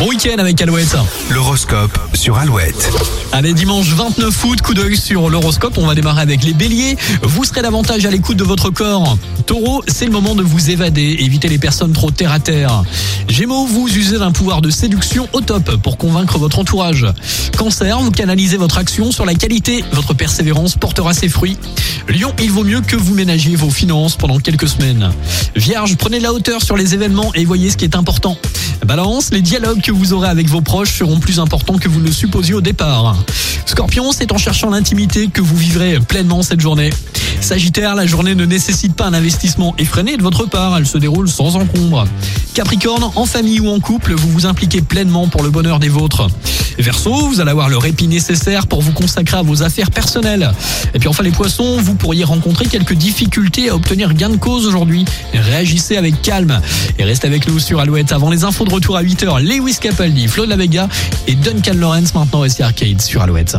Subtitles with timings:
[0.00, 0.96] Bon week-end avec Alouette.
[1.28, 2.90] L'horoscope sur Alouette.
[3.32, 5.76] Allez, dimanche 29 août, coup d'œil sur l'horoscope.
[5.76, 6.96] On va démarrer avec les béliers.
[7.22, 9.18] Vous serez davantage à l'écoute de votre corps.
[9.44, 11.18] Taureau, c'est le moment de vous évader.
[11.20, 12.82] Évitez les personnes trop terre à terre.
[13.28, 17.06] Gémeaux, vous usez d'un pouvoir de séduction au top pour convaincre votre entourage.
[17.58, 19.84] Cancer, vous canalisez votre action sur la qualité.
[19.92, 21.58] Votre persévérance portera ses fruits.
[22.08, 25.10] Lion, il vaut mieux que vous ménagiez vos finances pendant quelques semaines.
[25.56, 28.38] Vierge, prenez de la hauteur sur les événements et voyez ce qui est important.
[28.90, 32.06] Balance, les dialogues que vous aurez avec vos proches seront plus importants que vous ne
[32.06, 33.16] le supposiez au départ.
[33.64, 36.90] Scorpion, c'est en cherchant l'intimité que vous vivrez pleinement cette journée.
[37.40, 41.28] Sagittaire, la journée ne nécessite pas un investissement effréné de votre part, elle se déroule
[41.28, 42.04] sans encombre.
[42.52, 46.26] Capricorne, en famille ou en couple, vous vous impliquez pleinement pour le bonheur des vôtres.
[46.78, 50.50] Verseau, vous allez avoir le répit nécessaire pour vous consacrer à vos affaires personnelles.
[50.94, 54.66] Et puis enfin les poissons, vous pourriez rencontrer quelques difficultés à obtenir gain de cause
[54.66, 55.04] aujourd'hui.
[55.32, 56.60] Réagissez avec calme
[56.98, 59.42] et restez avec nous sur Alouette avant les infos de retour à 8h.
[59.42, 60.88] Lewis Capaldi, Flo de la Vega
[61.26, 63.56] et Duncan Lawrence maintenant aussi Arcade sur Alouette.